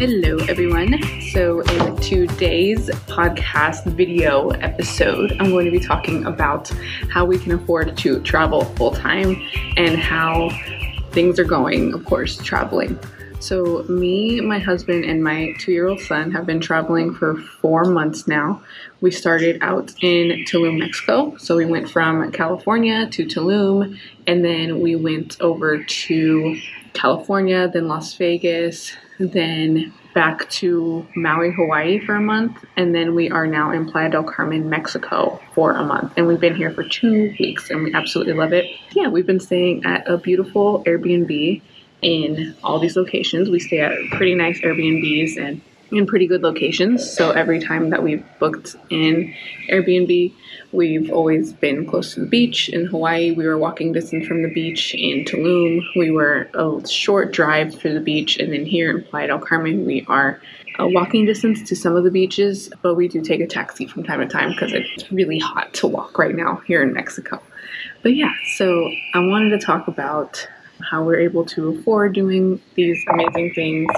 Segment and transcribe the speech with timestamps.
[0.00, 0.98] Hello, everyone.
[1.30, 6.70] So, in today's podcast video episode, I'm going to be talking about
[7.10, 10.48] how we can afford to travel full time and how
[11.10, 12.98] things are going, of course, traveling.
[13.40, 17.86] So, me, my husband, and my two year old son have been traveling for four
[17.86, 18.62] months now.
[19.00, 21.34] We started out in Tulum, Mexico.
[21.38, 26.60] So, we went from California to Tulum, and then we went over to
[26.92, 33.30] California, then Las Vegas, then back to Maui, Hawaii for a month, and then we
[33.30, 36.12] are now in Playa del Carmen, Mexico for a month.
[36.16, 38.66] And we've been here for two weeks and we absolutely love it.
[38.92, 41.62] Yeah, we've been staying at a beautiful Airbnb
[42.02, 43.50] in all these locations.
[43.50, 45.60] We stay at pretty nice Airbnbs and
[45.92, 47.08] in pretty good locations.
[47.10, 49.34] So every time that we've booked in
[49.68, 50.32] Airbnb,
[50.72, 52.68] we've always been close to the beach.
[52.68, 54.94] In Hawaii, we were walking distance from the beach.
[54.94, 58.38] In Tulum, we were a short drive to the beach.
[58.38, 60.40] And then here in Playa del Carmen, we are
[60.78, 64.04] a walking distance to some of the beaches, but we do take a taxi from
[64.04, 67.42] time to time because it's really hot to walk right now here in Mexico.
[68.02, 70.46] But yeah, so I wanted to talk about
[70.88, 73.90] how we're able to afford doing these amazing things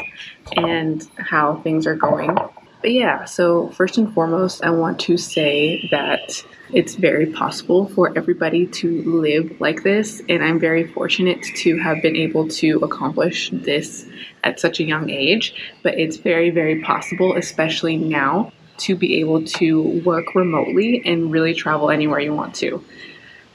[0.57, 2.37] and how things are going.
[2.83, 8.13] But yeah, so first and foremost, I want to say that it's very possible for
[8.19, 13.51] everybody to live like this, and I'm very fortunate to have been able to accomplish
[13.53, 14.09] this
[14.43, 15.55] at such a young age.
[15.85, 21.55] But it's very, very possible, especially now, to be able to work remotely and really
[21.55, 22.85] travel anywhere you want to.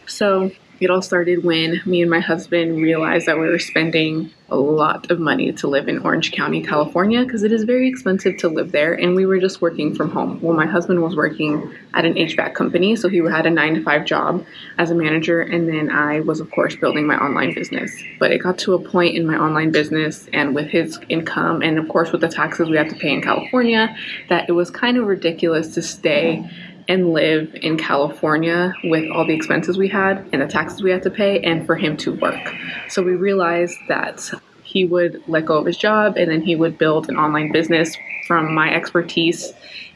[0.05, 4.55] So, it all started when me and my husband realized that we were spending a
[4.55, 8.47] lot of money to live in Orange County, California, because it is very expensive to
[8.47, 8.93] live there.
[8.93, 10.39] And we were just working from home.
[10.41, 13.83] Well, my husband was working at an HVAC company, so he had a nine to
[13.83, 14.45] five job
[14.77, 15.41] as a manager.
[15.41, 17.91] And then I was, of course, building my online business.
[18.19, 21.77] But it got to a point in my online business and with his income, and
[21.77, 23.95] of course, with the taxes we had to pay in California,
[24.29, 26.49] that it was kind of ridiculous to stay
[26.87, 31.03] and live in California with all the expenses we had and the taxes we had
[31.03, 32.53] to pay, and for him to work.
[32.89, 34.31] So we realized that
[34.63, 37.95] he would let go of his job and then he would build an online business
[38.27, 39.53] from my expertise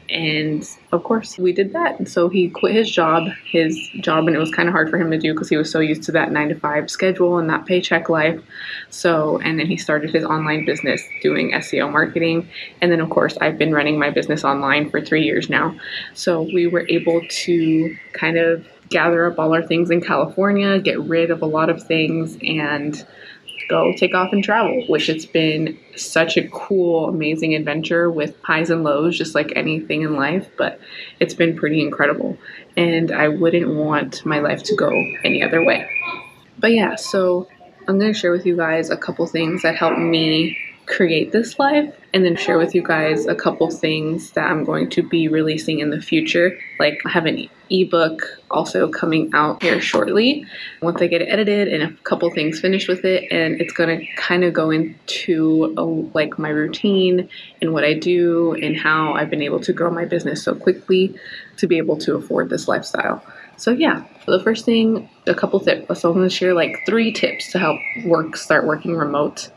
[0.08, 2.08] and of course, we did that.
[2.08, 5.10] So he quit his job, his job, and it was kind of hard for him
[5.10, 7.66] to do because he was so used to that nine to five schedule and that
[7.66, 8.40] paycheck life.
[8.90, 12.48] So, and then he started his online business doing SEO marketing.
[12.80, 15.74] And then, of course, I've been running my business online for three years now.
[16.14, 21.00] So we were able to kind of gather up all our things in California, get
[21.00, 23.04] rid of a lot of things, and
[23.72, 28.68] go take off and travel, which it's been such a cool, amazing adventure with highs
[28.68, 30.78] and lows, just like anything in life, but
[31.20, 32.36] it's been pretty incredible.
[32.76, 34.90] And I wouldn't want my life to go
[35.24, 35.88] any other way.
[36.58, 37.48] But yeah, so
[37.88, 41.58] I'm going to share with you guys a couple things that helped me create this
[41.58, 45.28] live and then share with you guys a couple things that I'm going to be
[45.28, 46.58] releasing in the future.
[46.78, 50.44] Like I have an ebook also coming out here shortly
[50.82, 53.98] once I get it edited and a couple things finished with it and it's going
[53.98, 57.28] to kind of go into a, like my routine
[57.62, 61.14] and what I do and how I've been able to grow my business so quickly
[61.56, 63.24] to be able to afford this lifestyle.
[63.56, 66.00] So yeah, the first thing, a couple tips.
[66.00, 69.50] So I'm going to share like three tips to help work start working remote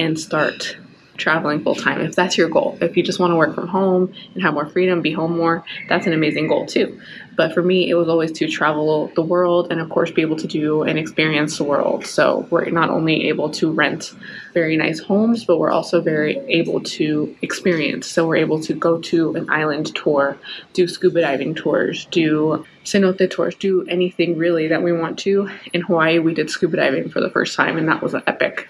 [0.00, 0.76] and start
[1.20, 2.76] traveling full time if that's your goal.
[2.80, 5.64] If you just want to work from home and have more freedom, be home more,
[5.88, 6.98] that's an amazing goal too.
[7.36, 10.36] But for me, it was always to travel the world and, of course, be able
[10.36, 12.04] to do and experience the world.
[12.06, 14.12] So we're not only able to rent
[14.52, 18.08] very nice homes, but we're also very able to experience.
[18.08, 20.36] So we're able to go to an island tour,
[20.72, 25.50] do scuba diving tours, do cenote tours, do anything really that we want to.
[25.72, 28.68] In Hawaii, we did scuba diving for the first time, and that was epic.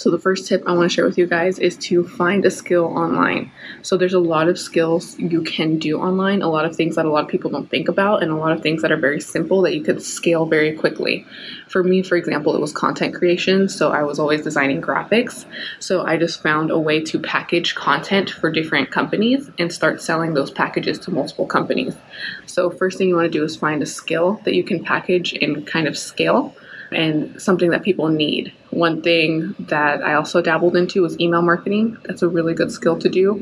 [0.00, 2.50] So, the first tip I want to share with you guys is to find a
[2.50, 3.52] skill online.
[3.82, 7.04] So, there's a lot of skills you can do online, a lot of things that
[7.04, 9.20] a lot of people don't think about, and a lot of things that are very
[9.20, 11.26] simple that you could scale very quickly.
[11.68, 13.68] For me, for example, it was content creation.
[13.68, 15.44] So, I was always designing graphics.
[15.80, 20.32] So, I just found a way to package content for different companies and start selling
[20.32, 21.94] those packages to multiple companies.
[22.50, 25.32] So, first thing you want to do is find a skill that you can package
[25.34, 26.54] and kind of scale
[26.92, 28.52] and something that people need.
[28.70, 31.96] One thing that I also dabbled into was email marketing.
[32.04, 33.34] That's a really good skill to do.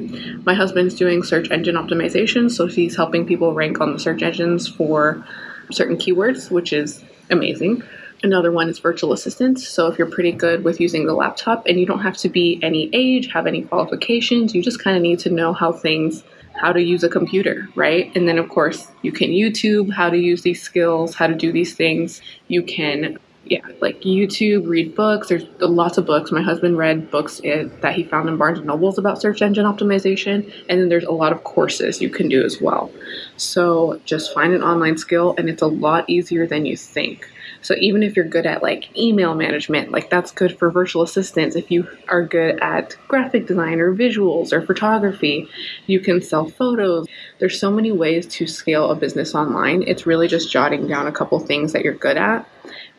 [0.44, 4.68] My husband's doing search engine optimization, so he's helping people rank on the search engines
[4.68, 5.24] for
[5.70, 7.82] certain keywords, which is amazing.
[8.22, 9.68] Another one is virtual assistants.
[9.68, 12.58] So if you're pretty good with using the laptop and you don't have to be
[12.62, 16.24] any age, have any qualifications, you just kind of need to know how things
[16.58, 18.14] how to use a computer, right?
[18.14, 21.52] And then, of course, you can YouTube how to use these skills, how to do
[21.52, 22.20] these things.
[22.48, 23.18] You can
[23.48, 25.28] yeah, like YouTube, read books.
[25.28, 26.30] There's lots of books.
[26.30, 30.52] My husband read books that he found in Barnes and Nobles about search engine optimization,
[30.68, 32.90] and then there's a lot of courses you can do as well.
[33.36, 37.30] So just find an online skill, and it's a lot easier than you think.
[37.60, 41.56] So even if you're good at like email management, like that's good for virtual assistants.
[41.56, 45.48] If you are good at graphic design or visuals or photography,
[45.86, 47.08] you can sell photos.
[47.40, 49.82] There's so many ways to scale a business online.
[49.88, 52.48] It's really just jotting down a couple things that you're good at.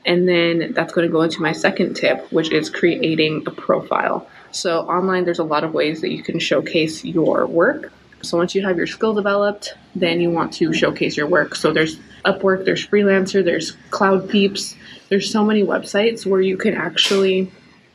[0.06, 4.28] And then that's going to go into my second tip, which is creating a profile.
[4.52, 7.92] So online there's a lot of ways that you can showcase your work.
[8.22, 11.56] So once you have your skill developed, then you want to showcase your work.
[11.56, 14.76] So there's Upwork, there's Freelancer, there's CloudPeeps.
[15.08, 17.52] There's so many websites where you can actually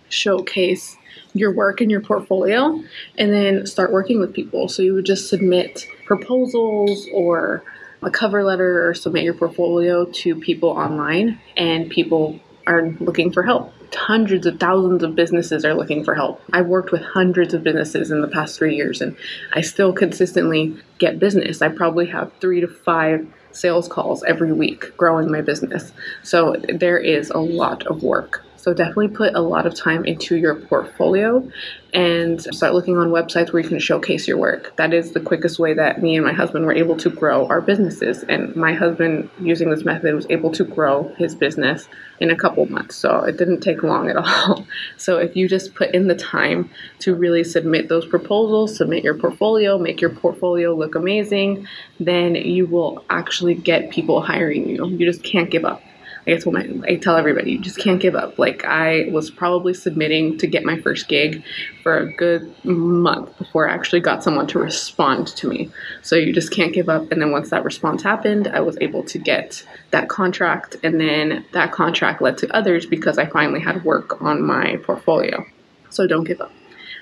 [0.08, 0.96] showcase
[1.34, 2.82] your work and your portfolio
[3.18, 4.68] and then start working with people.
[4.68, 7.62] So you would just submit proposals or
[8.04, 13.42] a cover letter or submit your portfolio to people online and people are looking for
[13.42, 13.72] help.
[13.94, 16.42] Hundreds of thousands of businesses are looking for help.
[16.52, 19.16] I've worked with hundreds of businesses in the past three years and
[19.52, 21.62] I still consistently get business.
[21.62, 25.92] I probably have three to five sales calls every week growing my business.
[26.22, 28.43] So there is a lot of work.
[28.64, 31.46] So definitely put a lot of time into your portfolio
[31.92, 34.74] and start looking on websites where you can showcase your work.
[34.76, 37.60] That is the quickest way that me and my husband were able to grow our
[37.60, 38.22] businesses.
[38.22, 41.90] And my husband, using this method, was able to grow his business
[42.20, 42.96] in a couple months.
[42.96, 44.66] So it didn't take long at all.
[44.96, 46.70] So if you just put in the time
[47.00, 51.68] to really submit those proposals, submit your portfolio, make your portfolio look amazing,
[52.00, 54.86] then you will actually get people hiring you.
[54.86, 55.82] You just can't give up.
[56.26, 58.38] I told my I tell everybody you just can't give up.
[58.38, 61.42] Like I was probably submitting to get my first gig
[61.82, 65.70] for a good month before I actually got someone to respond to me.
[66.02, 67.12] So you just can't give up.
[67.12, 71.44] And then once that response happened, I was able to get that contract, and then
[71.52, 75.44] that contract led to others because I finally had work on my portfolio.
[75.90, 76.52] So don't give up.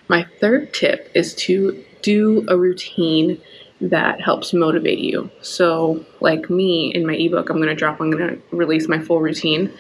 [0.08, 3.40] My third tip is to do a routine
[3.82, 5.30] that helps motivate you.
[5.40, 9.00] So, like me in my ebook, I'm going to drop, I'm going to release my
[9.00, 9.72] full routine.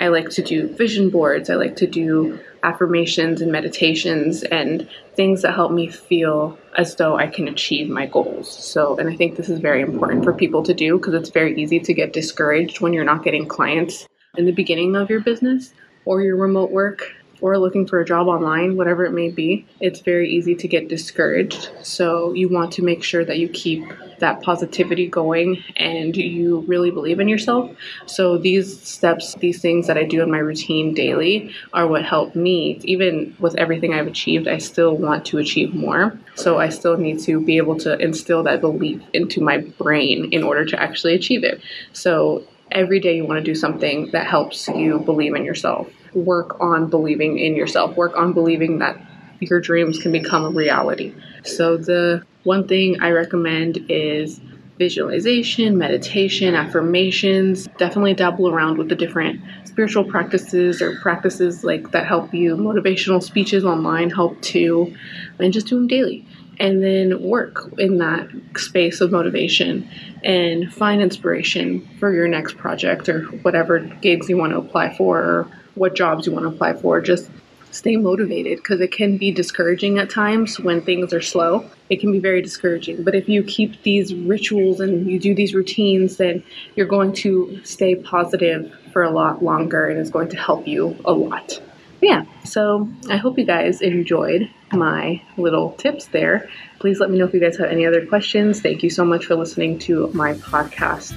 [0.00, 5.42] I like to do vision boards, I like to do affirmations and meditations and things
[5.42, 8.50] that help me feel as though I can achieve my goals.
[8.50, 11.58] So, and I think this is very important for people to do because it's very
[11.60, 14.06] easy to get discouraged when you're not getting clients
[14.36, 15.72] in the beginning of your business
[16.04, 20.00] or your remote work or looking for a job online, whatever it may be, it's
[20.00, 21.70] very easy to get discouraged.
[21.82, 23.84] So you want to make sure that you keep
[24.18, 27.70] that positivity going and you really believe in yourself.
[28.06, 32.34] So these steps, these things that I do in my routine daily are what help
[32.34, 32.80] me.
[32.84, 36.18] Even with everything I've achieved, I still want to achieve more.
[36.34, 40.42] So I still need to be able to instill that belief into my brain in
[40.42, 41.60] order to actually achieve it.
[41.92, 46.60] So every day you want to do something that helps you believe in yourself work
[46.60, 49.00] on believing in yourself, work on believing that
[49.40, 51.14] your dreams can become a reality.
[51.44, 54.40] So, the one thing I recommend is
[54.78, 57.66] visualization, meditation, affirmations.
[57.78, 62.56] Definitely dabble around with the different spiritual practices or practices like that help you.
[62.56, 64.94] Motivational speeches online help too,
[65.38, 66.26] and just do them daily.
[66.60, 69.88] And then work in that space of motivation
[70.24, 75.18] and find inspiration for your next project or whatever gigs you want to apply for
[75.18, 77.00] or what jobs you want to apply for.
[77.00, 77.30] Just
[77.70, 81.68] stay motivated because it can be discouraging at times when things are slow.
[81.90, 83.02] It can be very discouraging.
[83.02, 86.42] But if you keep these rituals and you do these routines, then
[86.76, 90.96] you're going to stay positive for a lot longer and it's going to help you
[91.04, 91.60] a lot.
[92.00, 96.48] yeah, so I hope you guys enjoyed my little tips there.
[96.78, 98.60] Please let me know if you guys have any other questions.
[98.60, 101.14] Thank you so much for listening to my podcast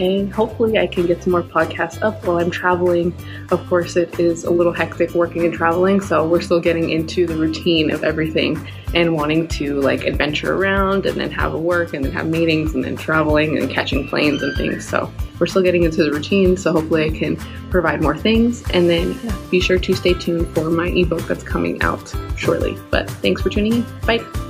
[0.00, 3.14] and hopefully I can get some more podcasts up while I'm traveling.
[3.50, 7.26] Of course, it is a little hectic working and traveling, so we're still getting into
[7.26, 11.94] the routine of everything and wanting to like adventure around and then have a work
[11.94, 14.88] and then have meetings and then traveling and catching planes and things.
[14.88, 17.36] So we're still getting into the routine, so hopefully I can
[17.70, 18.68] provide more things.
[18.70, 22.76] And then yeah, be sure to stay tuned for my ebook that's coming out shortly.
[22.90, 23.86] But thanks for tuning in.
[24.06, 24.47] Bye.